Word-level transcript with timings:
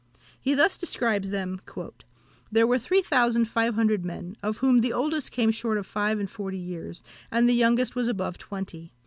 He 0.41 0.55
thus 0.55 0.77
describes 0.79 1.29
them: 1.29 1.61
"They 2.51 2.63
were 2.63 2.79
three 2.79 3.03
thousand 3.03 3.45
five 3.45 3.75
hundred 3.75 4.03
men, 4.03 4.35
of 4.41 4.57
whom 4.57 4.79
the 4.79 4.93
oldest 4.93 5.31
came 5.31 5.51
short 5.51 5.77
of 5.77 5.85
five 5.85 6.19
and 6.19 6.27
forty 6.27 6.57
years, 6.57 7.03
and 7.29 7.47
the 7.47 7.53
youngest 7.53 7.95
was 7.95 8.07
above 8.07 8.39
twenty. 8.39 8.93